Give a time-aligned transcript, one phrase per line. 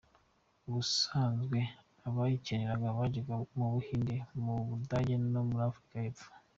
[0.67, 1.59] Ubusanzwe
[2.07, 6.27] abayikeneraga bajyaga mu Buhinde, mu Budage no muri Afurika y’Epfo.